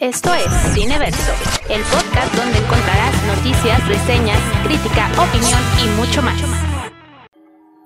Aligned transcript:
Esto 0.00 0.28
es 0.34 0.52
Cineverso, 0.74 1.32
el 1.70 1.80
podcast 1.84 2.34
donde 2.36 2.58
encontrarás 2.58 3.14
noticias, 3.34 3.88
reseñas, 3.88 4.38
crítica, 4.62 5.08
opinión 5.16 5.58
y 5.82 5.88
mucho 5.98 6.20
más. 6.20 6.38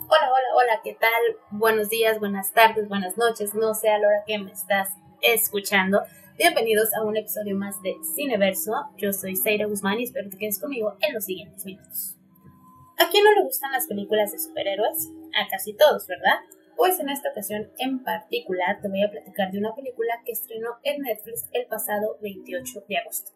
Hola, 0.09 0.27
hola, 0.27 0.49
hola, 0.57 0.81
¿qué 0.83 0.97
tal? 0.99 1.11
Buenos 1.53 1.89
días, 1.89 2.19
buenas 2.19 2.53
tardes, 2.53 2.89
buenas 2.89 3.17
noches, 3.17 3.55
no 3.55 3.75
sé 3.75 3.91
a 3.91 3.99
la 3.99 4.09
hora 4.09 4.25
que 4.27 4.39
me 4.41 4.51
estás 4.51 4.89
escuchando. 5.23 6.03
Bienvenidos 6.37 6.93
a 6.95 7.05
un 7.05 7.17
episodio 7.17 7.55
más 7.55 7.81
de 7.83 7.95
Cineverso. 8.17 8.73
Yo 8.97 9.13
soy 9.13 9.37
Zaira 9.37 9.67
Guzmán 9.67 10.01
y 10.01 10.05
espero 10.05 10.31
que 10.31 10.39
quedes 10.39 10.59
conmigo 10.59 10.97
en 11.03 11.15
los 11.15 11.27
siguientes 11.27 11.65
minutos. 11.65 12.17
¿A 12.99 13.09
quién 13.09 13.23
no 13.23 13.33
le 13.35 13.45
gustan 13.45 13.71
las 13.71 13.87
películas 13.87 14.33
de 14.33 14.41
superhéroes? 14.41 15.11
A 15.41 15.47
casi 15.49 15.75
todos, 15.75 16.09
¿verdad? 16.09 16.41
Pues 16.77 16.99
en 16.99 17.09
esta 17.09 17.31
ocasión 17.31 17.71
en 17.79 18.03
particular 18.03 18.81
te 18.81 18.89
voy 18.89 19.03
a 19.03 19.11
platicar 19.11 19.51
de 19.51 19.59
una 19.59 19.75
película 19.75 20.21
que 20.25 20.33
estrenó 20.33 20.77
en 20.83 21.03
Netflix 21.03 21.49
el 21.53 21.67
pasado 21.67 22.19
28 22.23 22.85
de 22.89 22.97
agosto. 22.97 23.33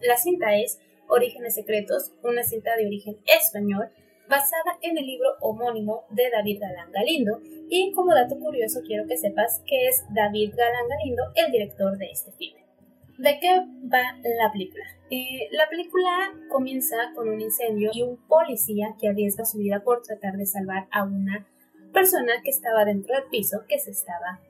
La 0.00 0.16
cinta 0.16 0.56
es 0.56 0.80
Orígenes 1.08 1.54
Secretos, 1.54 2.12
una 2.22 2.42
cinta 2.42 2.76
de 2.76 2.86
origen 2.86 3.18
español 3.26 3.90
basada 4.28 4.78
en 4.80 4.96
el 4.96 5.06
libro 5.06 5.28
homónimo 5.40 6.04
de 6.10 6.30
David 6.30 6.60
Galán 6.60 6.92
Galindo 6.92 7.40
y 7.68 7.92
como 7.92 8.14
dato 8.14 8.38
curioso 8.38 8.80
quiero 8.86 9.06
que 9.08 9.18
sepas 9.18 9.60
que 9.66 9.88
es 9.88 10.04
David 10.14 10.54
Galán 10.56 10.88
Galindo 10.88 11.24
el 11.34 11.50
director 11.50 11.98
de 11.98 12.10
este 12.10 12.30
filme. 12.32 12.60
¿De 13.18 13.38
qué 13.38 13.50
va 13.92 14.16
la 14.22 14.50
película? 14.50 14.84
Eh, 15.10 15.48
la 15.50 15.68
película 15.68 16.32
comienza 16.48 16.96
con 17.14 17.28
un 17.28 17.40
incendio 17.40 17.90
y 17.92 18.02
un 18.02 18.16
policía 18.28 18.94
que 18.98 19.08
arriesga 19.08 19.44
su 19.44 19.58
vida 19.58 19.82
por 19.82 20.00
tratar 20.00 20.36
de 20.38 20.46
salvar 20.46 20.86
a 20.92 21.02
una 21.02 21.46
persona 21.92 22.32
que 22.42 22.50
estaba 22.50 22.84
dentro 22.84 23.14
del 23.14 23.24
piso 23.30 23.64
que 23.68 23.78
se 23.78 23.90
estaba 23.90 24.40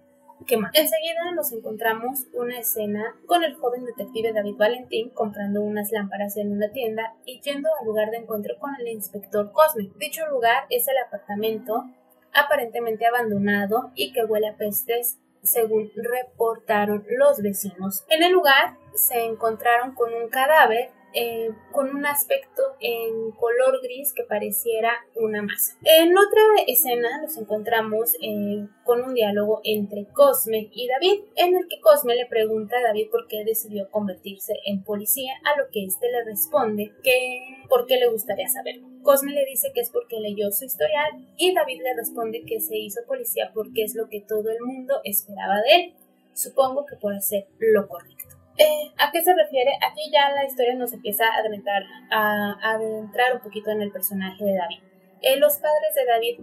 quemando. 0.47 0.79
Enseguida 0.79 1.33
nos 1.35 1.53
encontramos 1.53 2.27
una 2.33 2.59
escena 2.59 3.17
con 3.27 3.45
el 3.45 3.55
joven 3.55 3.85
detective 3.85 4.33
David 4.33 4.57
Valentín 4.57 5.11
comprando 5.11 5.61
unas 5.61 5.91
lámparas 5.93 6.37
en 6.37 6.53
una 6.53 6.71
tienda 6.71 7.15
y 7.25 7.41
yendo 7.41 7.69
al 7.79 7.87
lugar 7.87 8.11
de 8.11 8.19
encuentro 8.19 8.59
con 8.59 8.75
el 8.79 8.89
inspector 8.89 9.53
Cosme. 9.53 9.91
Dicho 9.99 10.27
lugar 10.29 10.65
es 10.71 10.89
el 10.89 10.97
apartamento 11.07 11.85
aparentemente 12.33 13.07
abandonado 13.07 13.91
y 13.95 14.13
que 14.13 14.25
huele 14.25 14.49
a 14.49 14.57
pestes 14.57 15.19
según 15.43 15.91
reportaron 15.97 17.05
los 17.09 17.41
vecinos. 17.43 18.05
En 18.09 18.23
el 18.23 18.33
lugar 18.33 18.77
se 18.95 19.25
encontraron 19.25 19.95
con 19.95 20.13
un 20.13 20.29
cadáver 20.29 20.91
eh, 21.13 21.51
con 21.73 21.95
un 21.95 22.07
aspecto 22.07 22.63
en 22.81 23.33
color 23.33 23.81
gris 23.83 24.13
que 24.13 24.25
pareciera 24.25 24.93
una 25.17 25.43
masa. 25.43 25.77
En 25.83 26.17
otra 26.17 26.43
escena 26.67 27.09
nos 27.21 27.37
encontramos 27.37 28.15
eh, 28.23 28.67
con 28.85 29.03
un 29.03 29.15
diálogo 29.15 29.61
entre 29.65 30.07
Cosme 30.07 30.71
y 30.73 30.87
David, 30.89 31.21
en 31.37 31.57
el 31.57 31.67
que 31.69 31.81
Cosme 31.81 32.15
le 32.15 32.27
pregunta 32.27 32.79
a 32.79 32.83
David 32.83 33.09
por 33.11 33.27
qué 33.27 33.45
decidió 33.45 33.91
convertirse 33.91 34.55
en 34.67 34.83
policía, 34.85 35.33
a 35.45 35.59
lo 35.59 35.69
que 35.71 35.85
éste 35.85 36.11
le 36.11 36.25
responde 36.25 36.93
que 37.03 37.41
por 37.69 37.87
qué 37.87 37.97
le 37.97 38.09
gustaría 38.09 38.49
saberlo. 38.49 38.87
Cosme 39.03 39.33
le 39.33 39.45
dice 39.47 39.73
que 39.75 39.81
es 39.81 39.91
porque 39.91 40.21
leyó 40.21 40.51
su 40.51 40.65
historial 40.65 41.11
y 41.37 41.55
David 41.55 41.81
le 41.83 41.95
responde 41.95 42.45
que 42.45 42.61
se 42.61 42.77
hizo 42.77 43.01
policía 43.07 43.51
porque 43.55 43.83
es 43.83 43.95
lo 43.95 44.09
que 44.09 44.21
todo 44.21 44.51
el 44.51 44.61
mundo 44.61 45.01
esperaba 45.05 45.57
de 45.63 45.75
él. 45.75 45.95
Supongo 46.35 46.87
que 46.87 46.97
por 46.97 47.15
hacer 47.15 47.49
lo 47.59 47.89
correcto. 47.89 48.30
Eh, 48.61 48.93
¿A 48.99 49.11
qué 49.11 49.25
se 49.25 49.33
refiere? 49.35 49.71
Aquí 49.81 50.11
ya 50.13 50.31
la 50.35 50.45
historia 50.45 50.75
nos 50.75 50.93
empieza 50.93 51.25
a 51.25 51.39
adentrar, 51.39 51.83
a, 52.11 52.75
adentrar 52.75 53.35
un 53.35 53.41
poquito 53.41 53.71
en 53.71 53.81
el 53.81 53.91
personaje 53.91 54.45
de 54.45 54.55
David. 54.55 54.81
Eh, 55.23 55.39
los 55.39 55.55
padres 55.55 55.95
de 55.95 56.05
David 56.05 56.41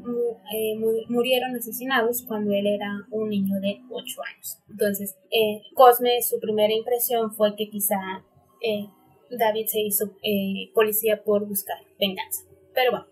eh, 0.51 1.05
murieron 1.09 1.55
asesinados 1.55 2.23
cuando 2.27 2.53
él 2.53 2.65
era 2.65 3.05
un 3.11 3.29
niño 3.29 3.59
de 3.59 3.81
8 3.91 4.21
años. 4.33 4.57
Entonces, 4.67 5.15
Cosme, 5.75 6.19
su 6.23 6.39
primera 6.39 6.73
impresión 6.73 7.31
fue 7.35 7.55
que 7.55 7.69
quizá 7.69 7.97
David 9.29 9.67
se 9.67 9.81
hizo 9.81 10.11
policía 10.73 11.23
por 11.23 11.47
buscar 11.47 11.77
venganza. 11.99 12.43
Pero 12.73 12.91
bueno, 12.91 13.07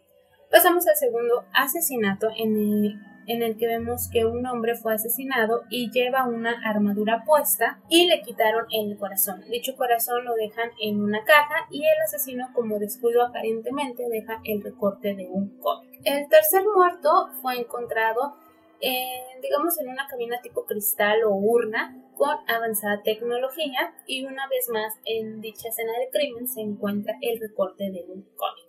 pasamos 0.49 0.87
al 0.87 0.95
segundo 0.95 1.45
asesinato 1.53 2.29
en 2.35 2.57
el 2.57 3.14
en 3.27 3.41
el 3.41 3.57
que 3.57 3.67
vemos 3.67 4.09
que 4.11 4.25
un 4.25 4.45
hombre 4.45 4.75
fue 4.75 4.93
asesinado 4.93 5.63
y 5.69 5.91
lleva 5.91 6.27
una 6.27 6.55
armadura 6.63 7.23
puesta 7.25 7.79
y 7.89 8.07
le 8.07 8.21
quitaron 8.21 8.65
el 8.71 8.97
corazón. 8.97 9.43
Dicho 9.49 9.75
corazón 9.75 10.25
lo 10.25 10.33
dejan 10.33 10.69
en 10.81 11.01
una 11.01 11.23
caja 11.23 11.67
y 11.69 11.79
el 11.79 12.01
asesino 12.05 12.49
como 12.53 12.79
descuido 12.79 13.23
aparentemente 13.23 14.07
deja 14.09 14.39
el 14.43 14.63
recorte 14.63 15.15
de 15.15 15.27
un 15.27 15.57
cómic. 15.59 16.01
El 16.03 16.27
tercer 16.29 16.63
muerto 16.75 17.29
fue 17.41 17.57
encontrado 17.59 18.35
en, 18.81 19.41
digamos 19.41 19.79
en 19.79 19.89
una 19.89 20.07
cabina 20.07 20.39
tipo 20.41 20.65
cristal 20.65 21.23
o 21.23 21.31
urna 21.31 21.95
con 22.15 22.37
avanzada 22.47 23.01
tecnología 23.03 23.93
y 24.05 24.25
una 24.25 24.47
vez 24.47 24.69
más 24.69 24.93
en 25.05 25.41
dicha 25.41 25.69
escena 25.69 25.93
de 25.93 26.09
crimen 26.11 26.47
se 26.47 26.61
encuentra 26.61 27.15
el 27.21 27.39
recorte 27.39 27.85
de 27.85 28.05
un 28.07 28.23
cómic. 28.35 28.64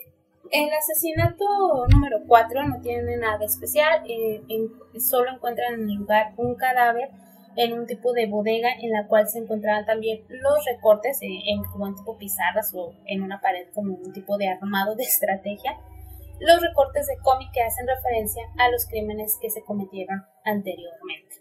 El 0.50 0.70
asesinato 0.72 1.44
número 1.88 2.18
4 2.26 2.68
no 2.68 2.80
tiene 2.80 3.16
nada 3.16 3.44
especial, 3.44 4.02
eh, 4.08 4.42
solo 5.00 5.32
encuentran 5.32 5.74
en 5.74 5.90
el 5.90 5.96
lugar 5.96 6.34
un 6.36 6.54
cadáver 6.54 7.10
en 7.56 7.72
un 7.72 7.86
tipo 7.86 8.12
de 8.12 8.26
bodega 8.26 8.68
en 8.80 8.90
la 8.90 9.06
cual 9.08 9.28
se 9.28 9.38
encontraban 9.38 9.86
también 9.86 10.22
los 10.28 10.64
recortes 10.66 11.20
eh, 11.22 11.40
en 11.46 11.64
como 11.64 11.86
un 11.86 11.96
tipo 11.96 12.18
pizarras 12.18 12.72
o 12.74 12.92
en 13.06 13.22
una 13.22 13.40
pared 13.40 13.66
como 13.74 13.94
un 13.94 14.12
tipo 14.12 14.36
de 14.36 14.48
armado 14.48 14.94
de 14.94 15.02
estrategia, 15.04 15.78
los 16.38 16.60
recortes 16.60 17.06
de 17.06 17.16
cómic 17.22 17.50
que 17.52 17.62
hacen 17.62 17.86
referencia 17.86 18.42
a 18.58 18.70
los 18.70 18.86
crímenes 18.86 19.38
que 19.40 19.50
se 19.50 19.62
cometieron 19.62 20.22
anteriormente. 20.44 21.36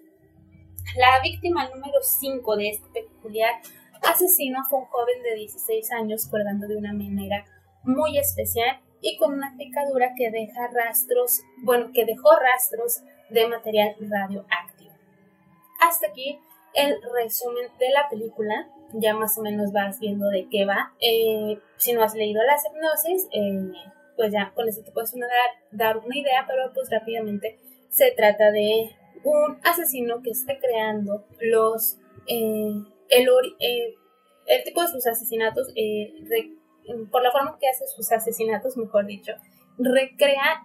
La 0.97 1.19
víctima 1.21 1.67
número 1.67 1.99
5 2.01 2.55
de 2.55 2.69
este 2.69 2.87
peculiar 3.01 3.53
asesino 4.01 4.59
fue 4.69 4.79
un 4.79 4.85
joven 4.85 5.21
de 5.23 5.35
16 5.35 5.91
años 5.91 6.27
colgando 6.27 6.67
de 6.67 6.77
una 6.77 6.93
manera 6.93 7.43
muy 7.83 8.17
especial 8.17 8.79
y 9.05 9.17
con 9.17 9.33
una 9.33 9.55
picadura 9.55 10.13
que 10.17 10.31
deja 10.31 10.67
rastros, 10.73 11.43
bueno, 11.61 11.91
que 11.93 12.05
dejó 12.05 12.35
rastros 12.39 13.03
de 13.29 13.47
material 13.47 13.95
radioactivo. 13.99 14.93
Hasta 15.79 16.07
aquí 16.07 16.39
el 16.73 16.97
resumen 17.13 17.69
de 17.79 17.91
la 17.91 18.09
película. 18.09 18.67
Ya 18.93 19.13
más 19.13 19.37
o 19.37 19.43
menos 19.43 19.71
vas 19.71 19.99
viendo 19.99 20.27
de 20.29 20.47
qué 20.49 20.65
va. 20.65 20.93
Eh, 20.99 21.59
si 21.77 21.93
no 21.93 22.01
has 22.01 22.15
leído 22.15 22.41
las 22.43 22.65
hipnosis, 22.65 23.27
eh, 23.31 23.73
pues 24.15 24.31
ya 24.31 24.51
con 24.55 24.67
eso 24.67 24.81
te 24.81 24.91
puedes 24.91 25.13
dar, 25.13 25.29
dar, 25.69 25.97
una 25.97 26.17
idea, 26.17 26.43
pero 26.47 26.73
pues 26.73 26.89
rápidamente 26.89 27.59
se 27.89 28.09
trata 28.11 28.49
de 28.49 28.89
un 29.23 29.59
asesino 29.63 30.23
que 30.23 30.31
está 30.31 30.57
creando 30.57 31.25
los 31.41 31.99
eh, 32.25 32.73
el, 33.09 34.63
tipo 34.63 34.81
de 34.81 34.87
sus 34.87 35.05
asesinatos 35.05 35.71
por 37.11 37.23
la 37.23 37.31
forma 37.31 37.57
que 37.59 37.67
hace 37.67 37.87
sus 37.87 38.11
asesinatos, 38.11 38.77
mejor 38.77 39.05
dicho, 39.05 39.33
recrea 39.77 40.63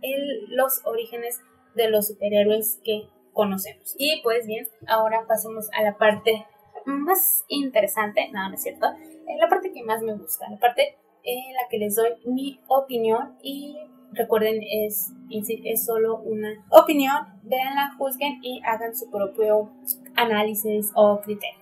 los 0.48 0.84
orígenes 0.84 1.40
de 1.74 1.88
los 1.88 2.08
superhéroes 2.08 2.80
que 2.84 3.08
conocemos. 3.32 3.94
Y 3.98 4.20
pues 4.22 4.46
bien, 4.46 4.68
ahora 4.86 5.24
pasemos 5.26 5.68
a 5.72 5.82
la 5.82 5.96
parte 5.96 6.46
más 6.86 7.44
interesante, 7.48 8.30
no, 8.32 8.48
no 8.48 8.54
es 8.54 8.62
cierto, 8.62 8.86
en 9.26 9.38
la 9.38 9.48
parte 9.48 9.72
que 9.72 9.82
más 9.82 10.02
me 10.02 10.14
gusta, 10.14 10.48
la 10.50 10.58
parte 10.58 10.96
en 11.22 11.54
la 11.54 11.68
que 11.68 11.78
les 11.78 11.96
doy 11.96 12.10
mi 12.24 12.60
opinión 12.68 13.36
y 13.42 13.76
recuerden 14.12 14.60
es, 14.62 15.12
es 15.30 15.84
solo 15.84 16.16
una 16.18 16.50
opinión, 16.70 17.40
véanla, 17.42 17.94
juzguen 17.98 18.40
y 18.42 18.60
hagan 18.64 18.96
su 18.96 19.10
propio 19.10 19.70
análisis 20.16 20.90
o 20.94 21.20
criterio. 21.20 21.59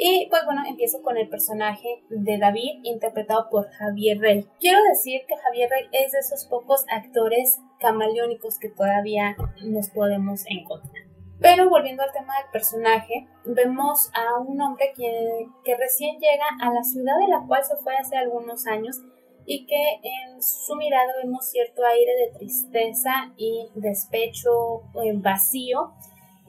Y 0.00 0.28
pues 0.30 0.44
bueno, 0.44 0.62
empiezo 0.64 1.02
con 1.02 1.16
el 1.16 1.28
personaje 1.28 2.04
de 2.08 2.38
David, 2.38 2.82
interpretado 2.84 3.48
por 3.50 3.68
Javier 3.68 4.20
Rey. 4.20 4.46
Quiero 4.60 4.78
decir 4.84 5.22
que 5.26 5.36
Javier 5.36 5.68
Rey 5.68 5.88
es 5.90 6.12
de 6.12 6.20
esos 6.20 6.46
pocos 6.46 6.84
actores 6.88 7.58
camaleónicos 7.80 8.60
que 8.60 8.68
todavía 8.68 9.36
nos 9.64 9.90
podemos 9.90 10.44
encontrar. 10.46 11.02
Pero 11.40 11.68
volviendo 11.68 12.04
al 12.04 12.12
tema 12.12 12.32
del 12.40 12.50
personaje, 12.52 13.26
vemos 13.44 14.08
a 14.14 14.38
un 14.38 14.60
hombre 14.60 14.92
que, 14.96 15.48
que 15.64 15.76
recién 15.76 16.18
llega 16.20 16.46
a 16.60 16.72
la 16.72 16.84
ciudad 16.84 17.18
de 17.18 17.28
la 17.28 17.44
cual 17.48 17.64
se 17.64 17.76
fue 17.76 17.96
hace 17.96 18.16
algunos 18.16 18.68
años 18.68 19.00
y 19.46 19.66
que 19.66 20.00
en 20.02 20.42
su 20.42 20.76
mirada 20.76 21.10
vemos 21.22 21.46
cierto 21.46 21.82
aire 21.84 22.12
de 22.14 22.38
tristeza 22.38 23.32
y 23.36 23.68
despecho 23.74 24.82
eh, 25.02 25.12
vacío 25.14 25.94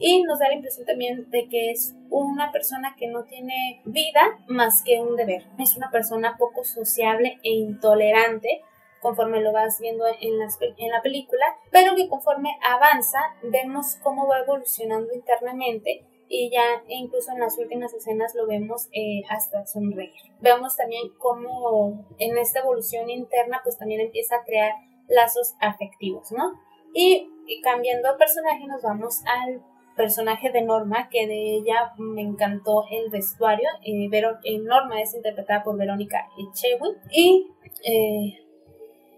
y 0.00 0.22
nos 0.22 0.38
da 0.38 0.48
la 0.48 0.54
impresión 0.54 0.86
también 0.86 1.30
de 1.30 1.46
que 1.48 1.70
es 1.70 1.94
una 2.08 2.50
persona 2.50 2.96
que 2.98 3.06
no 3.06 3.24
tiene 3.24 3.82
vida 3.84 4.38
más 4.48 4.82
que 4.82 5.00
un 5.00 5.14
deber. 5.14 5.44
Es 5.58 5.76
una 5.76 5.90
persona 5.90 6.36
poco 6.38 6.64
sociable 6.64 7.38
e 7.44 7.50
intolerante 7.50 8.62
conforme 9.00 9.40
lo 9.40 9.52
vas 9.52 9.78
viendo 9.78 10.06
en, 10.06 10.40
en 10.78 10.90
la 10.90 11.02
película, 11.02 11.44
pero 11.70 11.94
que 11.94 12.08
conforme 12.08 12.50
avanza 12.62 13.18
vemos 13.42 13.96
cómo 14.02 14.26
va 14.26 14.40
evolucionando 14.40 15.12
internamente 15.14 16.04
y 16.28 16.50
ya 16.50 16.82
incluso 16.88 17.32
en 17.32 17.40
las 17.40 17.58
últimas 17.58 17.92
escenas 17.92 18.34
lo 18.34 18.46
vemos 18.46 18.88
eh, 18.92 19.22
hasta 19.28 19.66
sonreír. 19.66 20.12
Vemos 20.40 20.76
también 20.76 21.10
cómo 21.18 22.06
en 22.18 22.38
esta 22.38 22.60
evolución 22.60 23.10
interna 23.10 23.60
pues 23.62 23.76
también 23.76 24.00
empieza 24.00 24.36
a 24.36 24.44
crear 24.44 24.72
lazos 25.08 25.54
afectivos, 25.60 26.30
¿no? 26.32 26.52
Y, 26.94 27.28
y 27.46 27.60
cambiando 27.62 28.16
personaje 28.16 28.64
nos 28.66 28.82
vamos 28.82 29.22
al 29.26 29.62
personaje 30.00 30.50
de 30.50 30.62
Norma, 30.62 31.10
que 31.10 31.26
de 31.26 31.56
ella 31.56 31.92
me 31.98 32.22
encantó 32.22 32.84
el 32.90 33.10
vestuario. 33.10 33.68
Eh, 33.84 34.58
Norma 34.60 35.02
es 35.02 35.14
interpretada 35.14 35.62
por 35.62 35.76
Verónica 35.76 36.26
Echewin. 36.38 36.96
Y 37.10 37.50
eh, 37.84 38.42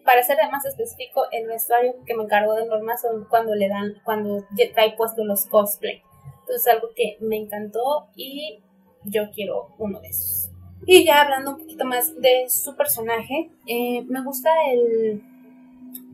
para 0.04 0.24
ser 0.24 0.38
más 0.50 0.64
específico, 0.66 1.22
el 1.30 1.46
vestuario 1.46 1.94
que 2.04 2.16
me 2.16 2.24
encargó 2.24 2.54
de 2.54 2.66
Norma 2.66 2.96
son 2.96 3.26
cuando 3.30 3.54
le 3.54 3.68
dan, 3.68 3.94
cuando 4.04 4.44
trae 4.74 4.96
puesto 4.96 5.24
los 5.24 5.46
cosplay. 5.46 6.02
Entonces 6.40 6.66
algo 6.66 6.88
que 6.96 7.16
me 7.20 7.36
encantó 7.36 8.08
y 8.16 8.58
yo 9.04 9.30
quiero 9.32 9.68
uno 9.78 10.00
de 10.00 10.08
esos. 10.08 10.50
Y 10.84 11.04
ya 11.04 11.22
hablando 11.22 11.52
un 11.52 11.58
poquito 11.58 11.84
más 11.84 12.20
de 12.20 12.50
su 12.50 12.74
personaje, 12.74 13.50
eh, 13.68 14.02
me 14.08 14.20
gusta 14.24 14.50
el, 14.72 15.22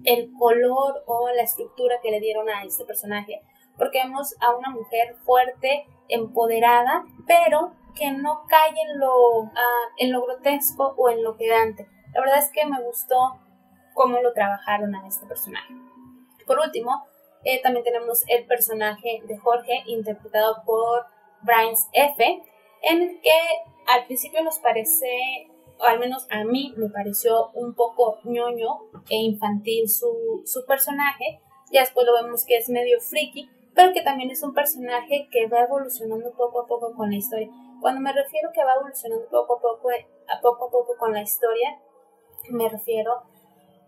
el 0.04 0.30
color 0.38 1.02
o 1.06 1.30
la 1.34 1.42
estructura 1.42 1.94
que 2.02 2.10
le 2.10 2.20
dieron 2.20 2.50
a 2.50 2.64
este 2.64 2.84
personaje, 2.84 3.40
porque 3.78 4.02
vemos 4.02 4.34
a 4.40 4.54
una 4.54 4.70
mujer 4.70 5.16
fuerte, 5.24 5.86
empoderada, 6.08 7.04
pero 7.26 7.72
que 7.94 8.10
no 8.10 8.44
cae 8.48 8.70
en 8.70 8.98
lo, 8.98 9.44
ah, 9.44 9.92
en 9.96 10.12
lo 10.12 10.22
grotesco 10.22 10.94
o 10.96 11.08
en 11.10 11.22
lo 11.22 11.36
pedante. 11.36 11.88
La 12.12 12.20
verdad 12.20 12.38
es 12.38 12.50
que 12.50 12.66
me 12.66 12.82
gustó 12.82 13.38
cómo 13.94 14.20
lo 14.20 14.32
trabajaron 14.32 14.94
a 14.94 15.06
este 15.06 15.26
personaje. 15.26 15.74
Por 16.46 16.58
último, 16.58 17.04
eh, 17.44 17.60
también 17.62 17.84
tenemos 17.84 18.24
el 18.28 18.46
personaje 18.46 19.22
de 19.26 19.38
Jorge, 19.38 19.82
interpretado 19.86 20.62
por 20.64 21.06
Brian 21.42 21.74
F., 21.92 22.42
en 22.82 23.02
el 23.02 23.20
que 23.20 23.38
al 23.86 24.06
principio 24.06 24.42
nos 24.42 24.58
parece, 24.58 25.08
o 25.78 25.84
al 25.84 25.98
menos 25.98 26.26
a 26.30 26.44
mí 26.44 26.74
me 26.76 26.88
pareció 26.90 27.50
un 27.54 27.74
poco 27.74 28.18
ñoño 28.24 28.68
e 29.08 29.16
infantil 29.16 29.88
su, 29.88 30.42
su 30.44 30.64
personaje, 30.66 31.40
ya 31.72 31.80
después 31.80 32.06
lo 32.06 32.14
vemos 32.14 32.44
que 32.44 32.56
es 32.56 32.68
medio 32.68 33.00
friki, 33.00 33.50
pero 33.78 33.92
que 33.92 34.02
también 34.02 34.28
es 34.32 34.42
un 34.42 34.54
personaje 34.54 35.28
que 35.30 35.46
va 35.46 35.60
evolucionando 35.60 36.32
poco 36.32 36.62
a 36.62 36.66
poco 36.66 36.92
con 36.96 37.10
la 37.10 37.16
historia. 37.16 37.48
Cuando 37.80 38.00
me 38.00 38.12
refiero 38.12 38.50
que 38.52 38.64
va 38.64 38.72
evolucionando 38.74 39.28
poco 39.28 39.56
a 39.56 39.60
poco, 39.60 39.90
a 39.90 40.40
poco 40.40 40.66
a 40.66 40.70
poco 40.72 40.96
con 40.98 41.12
la 41.12 41.22
historia, 41.22 41.78
me 42.50 42.68
refiero 42.68 43.22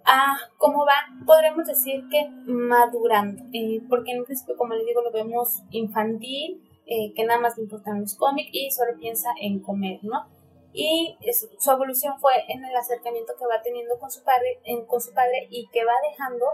a 0.05 0.37
cómo 0.59 0.87
va, 0.87 0.95
podremos 1.27 1.67
decir 1.67 2.05
que 2.09 2.31
madurando, 2.47 3.43
eh, 3.53 3.81
porque 3.89 4.13
en 4.13 4.25
principio, 4.25 4.57
como 4.57 4.75
les 4.75 4.87
digo, 4.87 5.03
lo 5.03 5.11
vemos 5.11 5.65
infantil, 5.73 6.63
eh, 6.87 7.13
que 7.13 7.25
nada 7.25 7.41
más 7.41 7.57
le 7.57 7.65
importan 7.65 8.01
los 8.01 8.15
cómics 8.15 8.51
y 8.53 8.71
solo 8.71 8.97
piensa 8.97 9.31
en 9.41 9.59
comer, 9.59 9.99
¿no? 10.03 10.29
Y 10.73 11.19
su 11.59 11.69
evolución 11.69 12.17
fue 12.21 12.35
en 12.47 12.65
el 12.65 12.77
acercamiento 12.77 13.33
que 13.37 13.45
va 13.45 13.61
teniendo 13.61 13.99
con 13.99 14.09
su 14.09 14.23
padre, 14.23 14.61
en, 14.63 14.87
con 14.87 15.01
su 15.01 15.13
padre 15.13 15.49
y 15.51 15.67
que 15.67 15.85
va 15.85 15.95
dejando 16.09 16.47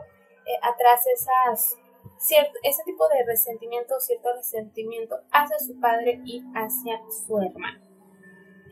eh, 0.47 0.57
atrás 0.63 1.05
esas, 1.07 1.77
cierto, 2.19 2.59
ese 2.63 2.83
tipo 2.85 3.09
de 3.09 3.25
resentimiento, 3.25 3.99
cierto 4.01 4.29
resentimiento 4.35 5.17
hacia 5.31 5.59
su 5.59 5.79
padre 5.81 6.21
y 6.25 6.43
hacia 6.55 7.01
su 7.27 7.39
hermano. 7.39 7.81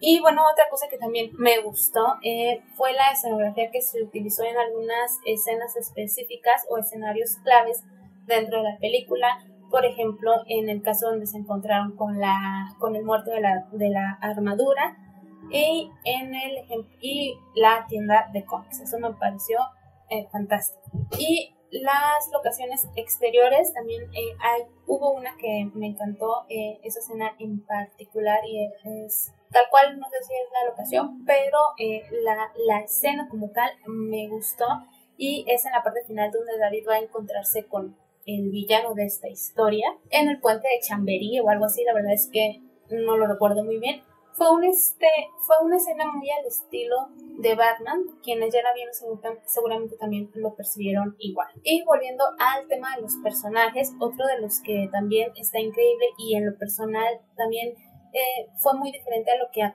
Y 0.01 0.21
bueno, 0.21 0.43
otra 0.53 0.65
cosa 0.71 0.89
que 0.89 0.99
también 0.99 1.31
me 1.39 1.61
gustó 1.63 2.19
eh, 2.23 2.63
fue 2.77 2.93
la 2.93 3.13
escenografía 3.13 3.71
que 3.71 3.81
se 3.81 4.03
utilizó 4.03 4.43
en 4.45 4.59
algunas 4.59 5.19
escenas 5.25 5.77
específicas 5.77 6.67
o 6.69 6.79
escenarios 6.79 7.37
claves 7.43 7.83
dentro 8.27 8.59
de 8.59 8.71
la 8.71 8.79
película 8.79 9.39
por 9.75 9.85
ejemplo, 9.85 10.31
en 10.47 10.69
el 10.69 10.83
caso 10.83 11.11
donde 11.11 11.27
se 11.27 11.37
encontraron 11.37 11.97
con, 11.97 12.21
la, 12.21 12.77
con 12.79 12.95
el 12.95 13.05
muerto 13.05 13.33
de 13.33 13.41
la, 13.41 13.67
de 13.73 13.91
la 13.91 14.19
armadura 14.21 14.97
y 15.51 15.91
en 16.05 16.33
el 16.33 16.87
y 17.01 17.37
la 17.57 17.85
tienda 17.89 18.31
de 18.33 18.45
cómics. 18.45 18.79
Eso 18.79 19.01
me 19.01 19.13
pareció 19.15 19.59
eh, 20.11 20.29
fantástico. 20.31 20.81
Y 21.19 21.57
las 21.71 22.31
locaciones 22.33 22.87
exteriores 22.97 23.73
también 23.73 24.05
eh, 24.15 24.37
hay, 24.41 24.63
hubo 24.87 25.13
una 25.13 25.37
que 25.37 25.71
me 25.75 25.89
encantó, 25.89 26.45
eh, 26.49 26.79
esa 26.83 27.01
escena 27.01 27.35
en 27.39 27.65
particular 27.65 28.41
y 28.47 28.71
es 28.85 29.33
tal 29.51 29.65
cual, 29.71 29.99
no 29.99 30.07
sé 30.09 30.17
si 30.25 30.33
es 30.35 30.49
la 30.53 30.71
locación, 30.71 31.25
pero 31.25 31.59
la, 32.25 32.53
la 32.67 32.81
escena 32.81 33.29
como 33.29 33.51
tal 33.51 33.71
me 33.87 34.29
gustó 34.29 34.67
y 35.17 35.45
es 35.49 35.65
en 35.65 35.73
la 35.73 35.83
parte 35.83 36.05
final 36.07 36.31
donde 36.31 36.59
David 36.59 36.85
va 36.89 36.95
a 36.95 36.99
encontrarse 36.99 37.67
con 37.67 37.97
el 38.27 38.51
villano 38.51 38.95
de 38.95 39.05
esta 39.05 39.29
historia 39.29 39.87
en 40.11 40.29
el 40.29 40.41
puente 40.41 40.69
de 40.69 40.81
Chamberí 40.81 41.41
o 41.41 41.49
algo 41.49 41.67
así, 41.67 41.85
la 41.85 41.95
verdad 41.95 42.13
es 42.13 42.29
que 42.33 42.63
no 42.91 43.17
lo 43.17 43.27
recuerdo 43.27 43.65
muy 43.65 43.79
bien. 43.79 44.03
Fue, 44.37 44.51
un 44.51 44.65
este, 44.65 45.09
fue 45.47 45.57
una 45.63 45.77
escena 45.77 46.07
muy 46.13 46.29
al 46.31 46.45
estilo 46.47 47.09
de 47.39 47.55
Batman, 47.55 48.03
quienes 48.23 48.53
ya 48.53 48.63
la 48.63 48.75
vieron 48.75 48.95
seguramente 49.47 49.97
también 49.97 50.31
lo 50.35 50.55
percibieron 50.55 51.15
igual. 51.19 51.49
Y 51.63 51.83
volviendo 51.85 52.25
al 52.39 52.67
tema 52.69 52.95
de 52.97 53.03
los 53.03 53.17
personajes, 53.23 53.93
otro 54.01 54.27
de 54.27 54.41
los 54.41 54.61
que 54.61 54.89
también 54.91 55.33
está 55.37 55.61
increíble 55.61 56.07
y 56.19 56.37
en 56.37 56.47
lo 56.47 56.59
personal 56.59 57.21
también 57.37 57.75
eh, 58.13 58.49
fue 58.59 58.75
muy 58.75 58.93
diferente 58.93 59.31
a 59.31 59.39
lo 59.39 59.47
que, 59.53 59.63
a, 59.63 59.75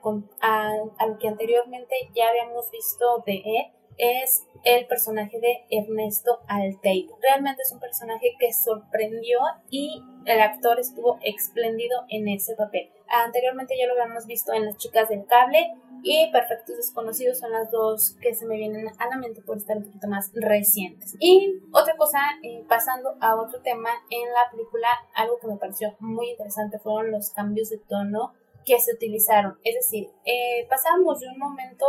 a 0.98 1.06
lo 1.06 1.18
que 1.18 1.28
anteriormente 1.28 1.94
ya 2.14 2.28
habíamos 2.28 2.70
visto 2.70 3.22
de 3.26 3.42
él 3.44 3.72
es 4.00 4.46
el 4.64 4.86
personaje 4.86 5.38
de 5.40 5.64
Ernesto 5.70 6.40
Alteiro. 6.48 7.16
Realmente 7.22 7.62
es 7.62 7.72
un 7.72 7.80
personaje 7.80 8.34
que 8.38 8.52
sorprendió 8.52 9.38
y 9.68 10.02
el 10.24 10.40
actor 10.40 10.80
estuvo 10.80 11.18
espléndido 11.22 12.04
en 12.08 12.28
ese 12.28 12.54
papel. 12.56 12.90
Anteriormente 13.10 13.74
ya 13.76 13.86
lo 13.86 14.00
habíamos 14.00 14.26
visto 14.26 14.52
en 14.52 14.66
Las 14.66 14.76
Chicas 14.76 15.08
del 15.08 15.26
Cable 15.26 15.74
y 16.02 16.30
Perfectos 16.30 16.76
Desconocidos 16.76 17.38
son 17.38 17.52
las 17.52 17.70
dos 17.70 18.16
que 18.22 18.34
se 18.34 18.46
me 18.46 18.56
vienen 18.56 18.88
a 18.98 19.08
la 19.08 19.16
mente 19.18 19.42
por 19.42 19.58
estar 19.58 19.76
un 19.76 19.84
poquito 19.84 20.08
más 20.08 20.30
recientes. 20.34 21.16
Y 21.18 21.60
otra 21.72 21.96
cosa, 21.96 22.20
eh, 22.42 22.64
pasando 22.68 23.16
a 23.20 23.36
otro 23.36 23.60
tema, 23.62 23.90
en 24.10 24.32
la 24.32 24.50
película 24.50 24.88
algo 25.14 25.38
que 25.40 25.48
me 25.48 25.56
pareció 25.56 25.94
muy 25.98 26.30
interesante 26.30 26.78
fueron 26.78 27.10
los 27.10 27.30
cambios 27.30 27.68
de 27.70 27.78
tono 27.78 28.32
que 28.64 28.78
se 28.78 28.94
utilizaron. 28.94 29.58
Es 29.64 29.74
decir, 29.74 30.10
eh, 30.24 30.66
pasamos 30.68 31.20
de 31.20 31.28
un 31.28 31.38
momento 31.38 31.86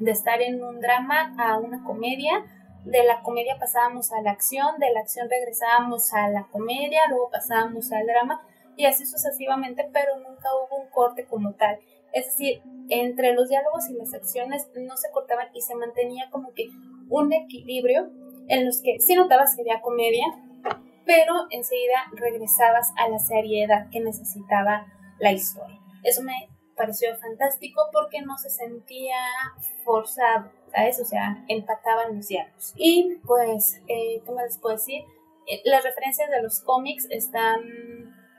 de 0.00 0.10
estar 0.10 0.40
en 0.40 0.62
un 0.62 0.80
drama 0.80 1.34
a 1.38 1.58
una 1.58 1.84
comedia, 1.84 2.44
de 2.84 3.04
la 3.04 3.22
comedia 3.22 3.56
pasábamos 3.58 4.12
a 4.12 4.22
la 4.22 4.30
acción, 4.30 4.78
de 4.78 4.90
la 4.92 5.00
acción 5.00 5.28
regresábamos 5.28 6.12
a 6.14 6.28
la 6.28 6.46
comedia, 6.50 7.00
luego 7.10 7.28
pasábamos 7.30 7.92
al 7.92 8.06
drama 8.06 8.40
y 8.78 8.86
así 8.86 9.04
sucesivamente, 9.04 9.90
pero 9.92 10.16
nunca 10.18 10.48
hubo 10.54 10.82
un 10.82 10.88
corte 10.90 11.26
como 11.26 11.52
tal. 11.54 11.80
Es 12.12 12.26
decir, 12.26 12.62
entre 12.88 13.34
los 13.34 13.48
diálogos 13.48 13.90
y 13.90 13.94
las 13.94 14.14
acciones 14.14 14.68
no 14.76 14.96
se 14.96 15.10
cortaban 15.10 15.48
y 15.52 15.60
se 15.60 15.74
mantenía 15.74 16.30
como 16.30 16.54
que 16.54 16.68
un 17.10 17.32
equilibrio 17.32 18.08
en 18.46 18.64
los 18.64 18.80
que 18.80 19.00
sí 19.00 19.16
notabas 19.16 19.56
que 19.56 19.62
había 19.62 19.80
comedia, 19.80 20.24
pero 21.04 21.34
enseguida 21.50 22.04
regresabas 22.12 22.92
a 22.96 23.08
la 23.08 23.18
seriedad 23.18 23.90
que 23.90 23.98
necesitaba 23.98 24.86
la 25.18 25.32
historia. 25.32 25.80
Eso 26.04 26.22
me 26.22 26.48
pareció 26.76 27.16
fantástico 27.16 27.82
porque 27.92 28.22
no 28.22 28.38
se 28.38 28.48
sentía 28.48 29.16
forzado, 29.84 30.52
¿sabes? 30.70 31.00
O 31.00 31.04
sea, 31.04 31.44
empataban 31.48 32.14
los 32.14 32.28
diálogos. 32.28 32.74
Y 32.76 33.18
pues, 33.26 33.82
eh, 33.88 34.22
¿qué 34.24 34.30
más 34.30 34.44
les 34.44 34.58
puedo 34.58 34.76
decir? 34.76 35.02
Eh, 35.48 35.62
las 35.64 35.82
referencias 35.82 36.30
de 36.30 36.42
los 36.42 36.60
cómics 36.60 37.08
están 37.10 37.58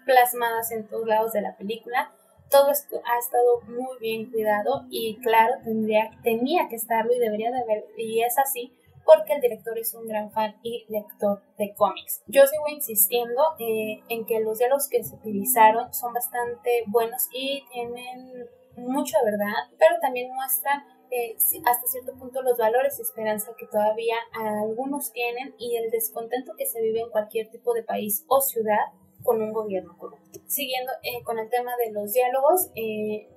plasmadas 0.10 0.72
en 0.72 0.88
todos 0.88 1.08
lados 1.08 1.34
de 1.34 1.42
la 1.42 1.56
película. 1.56 2.12
Todo 2.50 2.72
esto 2.72 3.00
ha 3.06 3.20
estado 3.20 3.62
muy 3.68 4.00
bien 4.00 4.32
cuidado 4.32 4.86
y 4.90 5.18
claro, 5.18 5.54
tendría, 5.64 6.10
tenía 6.24 6.68
que 6.68 6.78
estarlo 6.78 7.14
y 7.14 7.20
debería 7.20 7.52
de 7.52 7.62
haber, 7.62 7.86
y 7.96 8.24
es 8.24 8.40
así 8.40 8.74
porque 9.06 9.34
el 9.34 9.42
director 9.42 9.78
es 9.78 9.94
un 9.94 10.08
gran 10.08 10.32
fan 10.32 10.56
y 10.64 10.86
lector 10.90 11.42
de 11.60 11.74
cómics. 11.76 12.24
Yo 12.26 12.46
sigo 12.48 12.68
insistiendo 12.70 13.42
eh, 13.60 14.02
en 14.10 14.26
que 14.26 14.40
los 14.40 14.58
diálogos 14.58 14.90
que 14.90 15.04
se 15.04 15.16
utilizaron 15.16 15.94
son 15.94 16.12
bastante 16.14 16.84
buenos 16.88 17.28
y 17.32 17.64
tienen 17.72 18.48
mucha 18.78 19.18
verdad, 19.24 19.54
pero 19.78 19.96
también 20.02 20.34
muestran 20.34 20.84
eh, 21.12 21.36
hasta 21.66 21.88
cierto 21.88 22.14
punto 22.18 22.42
los 22.42 22.58
valores 22.58 22.98
y 22.98 23.04
esperanza 23.04 23.52
que 23.58 23.68
todavía 23.68 24.16
algunos 24.34 25.12
tienen 25.12 25.54
y 25.60 25.76
el 25.76 25.92
descontento 25.92 26.54
que 26.58 26.66
se 26.66 26.82
vive 26.82 27.02
en 27.02 27.10
cualquier 27.10 27.50
tipo 27.50 27.74
de 27.74 27.84
país 27.84 28.26
o 28.28 28.42
ciudad 28.42 28.86
con 29.24 29.42
un 29.42 29.54
gobierno 29.54 29.98
corrupto. 29.98 30.40
Siguiendo 30.48 30.92
eh, 31.04 31.22
con 31.24 31.40
el 31.40 31.50
tema 31.50 31.72
de 31.78 31.92
los 31.92 32.14
diálogos, 32.14 32.70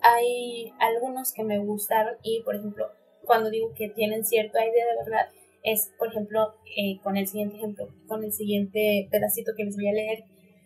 hay 0.00 0.72
algunos 0.78 1.32
que 1.32 1.44
me 1.44 1.58
gustaron 1.58 2.16
y, 2.22 2.42
por 2.42 2.56
ejemplo, 2.56 2.90
cuando 3.24 3.50
digo 3.50 3.72
que 3.74 3.88
tienen 3.88 4.24
cierta 4.24 4.64
idea 4.64 4.86
de 4.86 4.96
verdad, 4.96 5.28
es, 5.62 5.92
por 5.98 6.08
ejemplo, 6.08 6.54
eh, 6.76 6.98
con 7.02 7.16
el 7.16 7.26
siguiente 7.26 7.56
ejemplo, 7.56 7.88
con 8.08 8.24
el 8.24 8.32
siguiente 8.32 9.08
pedacito 9.10 9.52
que 9.56 9.64
les 9.64 9.76
voy 9.76 9.88
a 9.88 9.92
leer, 9.92 10.24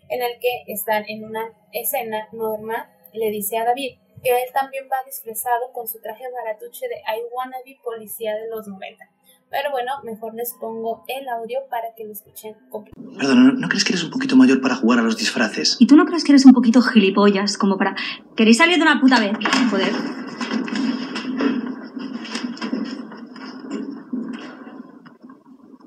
en 0.09 0.23
el 0.23 0.39
que 0.39 0.73
están 0.73 1.05
en 1.09 1.25
una 1.25 1.53
escena, 1.73 2.29
Norma 2.33 2.91
le 3.13 3.31
dice 3.31 3.59
a 3.59 3.65
David 3.65 3.99
que 4.23 4.31
él 4.31 4.53
también 4.53 4.89
va 4.91 5.05
disfrazado 5.05 5.73
con 5.73 5.87
su 5.87 6.01
traje 6.01 6.25
baratuche 6.31 6.89
de 6.89 6.97
I 6.97 7.23
wanna 7.33 7.59
be 7.65 7.79
policía 7.83 8.35
de 8.35 8.49
los 8.49 8.67
90. 8.67 9.05
Pero 9.51 9.71
bueno, 9.71 9.93
mejor 10.05 10.35
les 10.35 10.55
pongo 10.55 11.05
el 11.07 11.29
audio 11.29 11.61
para 11.71 11.95
que 11.97 12.05
lo 12.05 12.13
escuchen 12.13 12.55
completo. 12.69 13.01
Perdón, 13.17 13.61
¿no 13.61 13.69
crees 13.69 13.85
que 13.85 13.93
eres 13.93 14.05
un 14.05 14.11
poquito 14.11 14.37
mayor 14.37 14.61
para 14.61 14.75
jugar 14.75 14.99
a 14.99 15.03
los 15.03 15.17
disfraces? 15.17 15.77
¿Y 15.79 15.87
tú 15.87 15.97
no 15.97 16.05
crees 16.05 16.25
que 16.25 16.33
eres 16.33 16.45
un 16.47 16.53
poquito 16.53 16.83
gilipollas 16.83 17.57
como 17.57 17.77
para... 17.79 17.95
¿Queréis 18.37 18.59
salir 18.59 18.77
de 18.77 18.83
una 18.83 19.01
puta 19.01 19.21
vez? 19.21 19.33
Joder. 19.71 19.93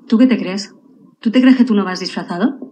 ¿Tú 0.08 0.18
qué 0.18 0.26
te 0.26 0.38
crees? 0.38 0.74
¿Tú 1.20 1.30
te 1.30 1.40
crees 1.40 1.56
que 1.56 1.64
tú 1.64 1.74
no 1.74 1.84
vas 1.84 2.00
disfrazado? 2.00 2.70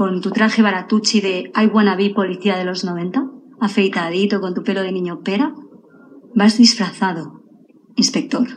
con 0.00 0.22
tu 0.22 0.30
traje 0.30 0.62
baratucci 0.62 1.20
de 1.20 1.52
I 1.54 1.66
wanna 1.66 1.94
be 1.94 2.08
policía 2.14 2.56
de 2.56 2.64
los 2.64 2.84
90, 2.84 3.22
afeitadito 3.60 4.40
con 4.40 4.54
tu 4.54 4.62
pelo 4.62 4.82
de 4.82 4.92
niño 4.92 5.20
pera. 5.20 5.52
Vas 6.34 6.56
disfrazado, 6.56 7.42
inspector. 7.96 8.48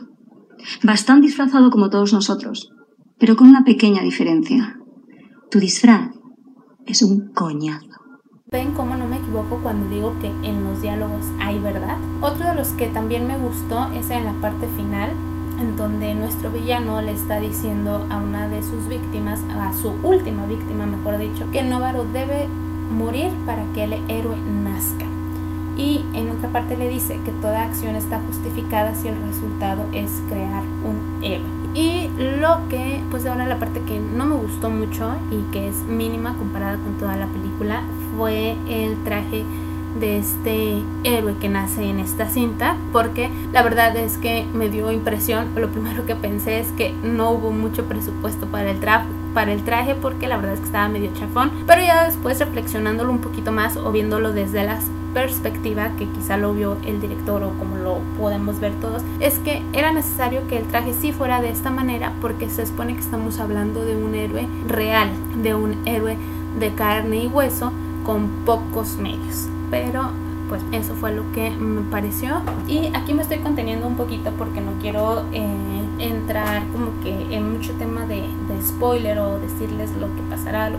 Vas 0.82 1.04
tan 1.04 1.20
disfrazado 1.20 1.70
como 1.70 1.90
todos 1.90 2.12
nosotros, 2.12 2.70
pero 3.18 3.36
con 3.36 3.48
una 3.48 3.64
pequeña 3.64 4.02
diferencia. 4.02 4.78
Tu 5.50 5.60
disfraz 5.60 6.10
es 6.86 7.02
un 7.02 7.32
coñazo. 7.32 7.88
¿Ven 8.50 8.72
cómo 8.72 8.96
no 8.96 9.08
me 9.08 9.16
equivoco 9.16 9.58
cuando 9.62 9.88
digo 9.88 10.14
que 10.20 10.28
en 10.28 10.64
los 10.64 10.80
diálogos 10.80 11.24
hay 11.40 11.58
verdad? 11.58 11.98
Otro 12.20 12.46
de 12.46 12.54
los 12.54 12.68
que 12.68 12.86
también 12.88 13.26
me 13.26 13.38
gustó 13.38 13.90
es 13.92 14.10
en 14.10 14.24
la 14.24 14.32
parte 14.34 14.68
final, 14.76 15.10
en 15.58 15.76
donde 15.76 16.14
nuestro 16.14 16.50
villano 16.50 17.00
le 17.02 17.12
está 17.12 17.40
diciendo 17.40 18.06
a 18.10 18.18
una 18.18 18.48
de 18.48 18.62
sus 18.62 18.86
víctimas, 18.88 19.40
a 19.50 19.72
su 19.72 19.90
última 20.02 20.46
víctima 20.46 20.86
mejor 20.86 21.18
dicho, 21.18 21.50
que 21.50 21.62
Novaro 21.62 22.04
debe 22.12 22.46
morir 22.90 23.32
para 23.46 23.64
que 23.72 23.84
el 23.84 23.92
héroe 24.08 24.36
nazca. 24.62 25.13
Y 25.76 26.04
en 26.14 26.30
otra 26.30 26.50
parte 26.50 26.76
le 26.76 26.88
dice 26.88 27.18
que 27.24 27.32
toda 27.32 27.64
acción 27.64 27.96
está 27.96 28.20
justificada 28.20 28.94
si 28.94 29.08
el 29.08 29.16
resultado 29.26 29.84
es 29.92 30.10
crear 30.28 30.62
un 30.84 31.22
héroe. 31.22 31.64
Y 31.74 32.08
lo 32.40 32.68
que, 32.68 33.00
pues 33.10 33.26
ahora 33.26 33.46
la 33.46 33.58
parte 33.58 33.80
que 33.80 33.98
no 33.98 34.26
me 34.26 34.36
gustó 34.36 34.70
mucho 34.70 35.16
y 35.32 35.52
que 35.52 35.68
es 35.68 35.76
mínima 35.82 36.36
comparada 36.36 36.76
con 36.76 36.94
toda 36.98 37.16
la 37.16 37.26
película 37.26 37.82
fue 38.16 38.56
el 38.68 39.02
traje 39.02 39.44
de 39.98 40.18
este 40.18 40.82
héroe 41.04 41.34
que 41.40 41.48
nace 41.48 41.88
en 41.88 42.00
esta 42.00 42.28
cinta 42.28 42.76
porque 42.92 43.30
la 43.52 43.62
verdad 43.62 43.96
es 43.96 44.18
que 44.18 44.44
me 44.52 44.68
dio 44.68 44.90
impresión 44.90 45.54
lo 45.54 45.70
primero 45.70 46.04
que 46.04 46.16
pensé 46.16 46.58
es 46.58 46.66
que 46.72 46.92
no 47.04 47.30
hubo 47.30 47.52
mucho 47.52 47.84
presupuesto 47.84 48.46
para 48.46 48.72
el 48.72 48.80
traje 48.80 49.06
para 49.34 49.52
el 49.52 49.64
traje 49.64 49.94
porque 49.94 50.28
la 50.28 50.36
verdad 50.36 50.54
es 50.54 50.60
que 50.60 50.66
estaba 50.66 50.88
medio 50.88 51.10
chafón 51.14 51.50
pero 51.66 51.82
ya 51.82 52.06
después 52.06 52.38
reflexionándolo 52.38 53.10
un 53.10 53.18
poquito 53.18 53.52
más 53.52 53.76
o 53.76 53.92
viéndolo 53.92 54.32
desde 54.32 54.64
las 54.64 54.84
perspectiva 55.14 55.90
que 55.96 56.06
quizá 56.08 56.36
lo 56.36 56.52
vio 56.52 56.76
el 56.84 57.00
director 57.00 57.42
o 57.44 57.50
como 57.50 57.76
lo 57.76 57.98
podemos 58.18 58.60
ver 58.60 58.72
todos, 58.80 59.02
es 59.20 59.38
que 59.38 59.62
era 59.72 59.92
necesario 59.92 60.46
que 60.48 60.58
el 60.58 60.66
traje 60.66 60.92
sí 60.92 61.12
fuera 61.12 61.40
de 61.40 61.50
esta 61.50 61.70
manera 61.70 62.12
porque 62.20 62.50
se 62.50 62.66
supone 62.66 62.94
que 62.94 63.00
estamos 63.00 63.38
hablando 63.38 63.84
de 63.84 63.96
un 63.96 64.14
héroe 64.14 64.46
real, 64.66 65.08
de 65.42 65.54
un 65.54 65.86
héroe 65.86 66.18
de 66.58 66.74
carne 66.74 67.24
y 67.24 67.26
hueso 67.28 67.72
con 68.04 68.28
pocos 68.44 68.96
medios. 68.96 69.46
Pero 69.70 70.10
pues 70.48 70.62
eso 70.72 70.94
fue 70.94 71.12
lo 71.12 71.22
que 71.32 71.50
me 71.50 71.82
pareció 71.90 72.42
y 72.68 72.90
aquí 72.94 73.14
me 73.14 73.22
estoy 73.22 73.38
conteniendo 73.38 73.86
un 73.86 73.96
poquito 73.96 74.30
porque 74.36 74.60
no 74.60 74.72
quiero 74.80 75.24
eh, 75.32 75.83
entrar 75.98 76.62
como 76.72 76.90
que 77.02 77.34
en 77.34 77.52
mucho 77.52 77.72
tema 77.74 78.06
de, 78.06 78.24
spoiler 78.66 79.18
o 79.18 79.38
decirles 79.38 79.90
lo 80.00 80.06
que 80.14 80.22
pasará 80.30 80.70
no, 80.70 80.78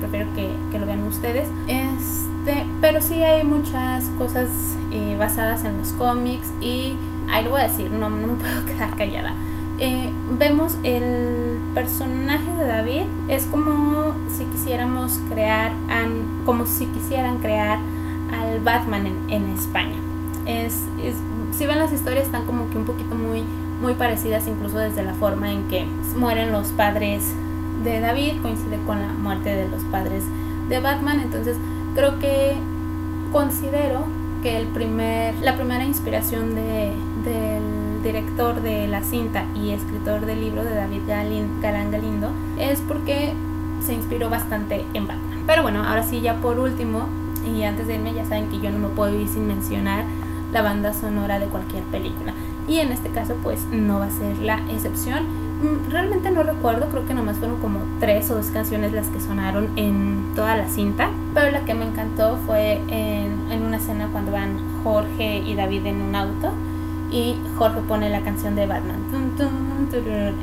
prefiero 0.00 0.32
que, 0.34 0.50
que 0.70 0.78
lo 0.78 0.86
vean 0.86 1.02
ustedes 1.04 1.48
es 1.66 2.28
este, 2.48 2.66
pero 2.80 3.00
sí 3.00 3.22
hay 3.22 3.44
muchas 3.44 4.04
cosas 4.16 4.48
eh, 4.90 5.16
basadas 5.18 5.64
en 5.64 5.78
los 5.78 5.92
cómics 5.92 6.48
y 6.60 6.94
ahí 7.28 7.44
lo 7.44 7.50
voy 7.50 7.60
a 7.60 7.64
decir, 7.64 7.90
no, 7.90 8.08
no 8.08 8.26
me 8.26 8.34
puedo 8.34 8.64
quedar 8.66 8.96
callada. 8.96 9.34
Eh, 9.78 10.10
vemos 10.38 10.76
el 10.82 11.58
personaje 11.74 12.50
de 12.58 12.66
David 12.66 13.02
es 13.28 13.44
como 13.46 14.14
si 14.28 14.44
quisiéramos 14.46 15.20
crear 15.30 15.70
como 16.44 16.66
si 16.66 16.86
quisieran 16.86 17.38
crear 17.38 17.78
al 18.32 18.58
Batman 18.60 19.06
en, 19.28 19.44
España 19.50 19.94
es, 20.46 20.82
si 21.52 21.66
ven 21.66 21.78
las 21.78 21.92
historias 21.92 22.24
están 22.24 22.44
como 22.44 22.68
que 22.70 22.76
un 22.76 22.86
poquito 22.86 23.14
muy 23.14 23.44
muy 23.80 23.94
parecidas 23.94 24.46
incluso 24.46 24.78
desde 24.78 25.02
la 25.02 25.14
forma 25.14 25.50
en 25.52 25.68
que 25.68 25.86
mueren 26.16 26.52
los 26.52 26.68
padres 26.68 27.24
de 27.84 28.00
David 28.00 28.40
coincide 28.42 28.78
con 28.86 29.00
la 29.00 29.12
muerte 29.12 29.54
de 29.54 29.68
los 29.68 29.82
padres 29.84 30.24
de 30.68 30.80
Batman 30.80 31.20
entonces 31.20 31.56
creo 31.94 32.18
que 32.18 32.56
considero 33.32 34.04
que 34.42 34.56
el 34.56 34.66
primer, 34.68 35.34
la 35.36 35.56
primera 35.56 35.84
inspiración 35.84 36.54
de, 36.54 36.92
del 37.24 38.02
director 38.02 38.60
de 38.62 38.86
la 38.86 39.02
cinta 39.02 39.44
y 39.54 39.70
escritor 39.70 40.24
del 40.26 40.40
libro 40.40 40.64
de 40.64 40.74
David 40.74 41.02
Galán 41.60 41.90
Galindo 41.90 42.30
es 42.58 42.80
porque 42.80 43.32
se 43.84 43.94
inspiró 43.94 44.30
bastante 44.30 44.84
en 44.94 45.06
Batman. 45.06 45.44
Pero 45.46 45.62
bueno, 45.62 45.82
ahora 45.84 46.02
sí, 46.02 46.20
ya 46.20 46.34
por 46.34 46.58
último, 46.58 47.06
y 47.46 47.62
antes 47.62 47.86
de 47.86 47.94
irme, 47.94 48.14
ya 48.14 48.24
saben 48.24 48.48
que 48.48 48.60
yo 48.60 48.70
no 48.70 48.78
me 48.78 48.88
puedo 48.88 49.18
ir 49.18 49.28
sin 49.28 49.46
mencionar 49.46 50.04
la 50.52 50.62
banda 50.62 50.92
sonora 50.92 51.38
de 51.38 51.46
cualquier 51.46 51.82
película. 51.84 52.32
Y 52.68 52.78
en 52.78 52.92
este 52.92 53.08
caso, 53.08 53.34
pues 53.42 53.64
no 53.70 53.98
va 53.98 54.06
a 54.06 54.10
ser 54.10 54.38
la 54.38 54.60
excepción. 54.70 55.24
Mm, 55.62 55.90
realmente 55.90 56.30
no 56.30 56.42
recuerdo, 56.42 56.88
creo 56.88 57.06
que 57.06 57.14
nomás 57.14 57.38
fueron 57.38 57.60
como 57.60 57.80
tres 57.98 58.30
o 58.30 58.34
dos 58.34 58.46
canciones 58.46 58.92
las 58.92 59.08
que 59.08 59.20
sonaron 59.20 59.70
en 59.76 60.32
toda 60.36 60.56
la 60.56 60.68
cinta, 60.68 61.10
pero 61.34 61.50
la 61.50 61.64
que 61.64 61.74
me 61.74 61.86
encantó 61.86 62.38
fue 62.46 62.80
en, 62.88 63.50
en 63.50 63.62
una 63.62 63.78
escena 63.78 64.08
cuando 64.12 64.32
van 64.32 64.58
Jorge 64.84 65.38
y 65.38 65.54
David 65.54 65.86
en 65.86 66.02
un 66.02 66.14
auto 66.14 66.52
y 67.10 67.36
Jorge 67.56 67.80
pone 67.88 68.10
la 68.10 68.20
canción 68.20 68.54
de 68.54 68.66
Batman. 68.66 68.96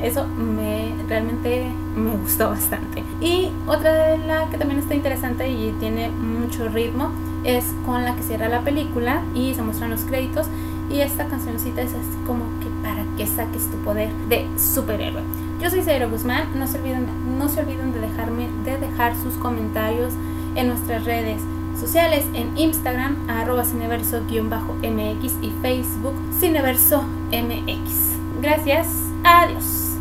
Eso 0.02 0.26
me 0.28 0.94
realmente 1.08 1.72
me 1.96 2.12
gustó 2.12 2.50
bastante. 2.50 3.04
Y 3.22 3.52
otra 3.68 3.94
de 3.94 4.18
la 4.20 4.50
que 4.50 4.58
también 4.58 4.80
está 4.80 4.96
interesante 4.96 5.48
y 5.50 5.76
tiene 5.80 6.10
mucho 6.10 6.68
ritmo 6.68 7.12
es 7.44 7.66
con 7.86 8.04
la 8.04 8.16
que 8.16 8.24
cierra 8.24 8.50
la 8.50 8.62
película 8.62 9.22
y 9.36 9.54
se 9.54 9.62
muestran 9.62 9.92
los 9.92 10.02
créditos 10.02 10.48
y 10.90 11.00
esta 11.00 11.28
cancioncita 11.28 11.82
es 11.82 11.92
así 11.92 12.18
como 12.26 12.46
que 12.60 12.68
para 12.84 13.04
que 13.18 13.28
saques 13.28 13.70
tu 13.70 13.78
poder 13.78 14.12
de 14.30 14.48
superhéroe. 14.58 15.22
Yo 15.62 15.70
soy 15.70 15.82
Zaira 15.82 16.06
Guzmán, 16.06 16.60
no 16.60 16.68
se 16.68 16.78
olviden, 16.80 17.08
no 17.38 17.50
se 17.50 17.62
olviden 17.62 17.94
de 17.94 18.02
dejarme, 18.02 18.50
de 18.64 18.78
dejar 18.78 19.16
sus 19.16 19.34
comentarios 19.36 20.14
en 20.56 20.68
nuestras 20.68 21.06
redes 21.06 21.42
sociales 21.80 22.26
en 22.34 22.58
Instagram 22.58 23.30
arroba 23.30 23.64
cineverso-mx 23.64 25.34
y 25.42 25.52
Facebook 25.62 26.16
cineverso 26.40 27.04
mx. 27.32 28.16
Gracias, 28.42 28.88
adiós. 29.24 29.95